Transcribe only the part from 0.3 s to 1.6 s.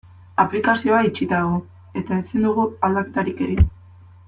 Aplikazioa itxita dago